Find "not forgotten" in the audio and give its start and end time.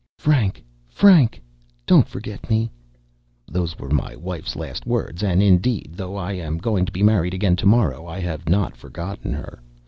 8.49-9.31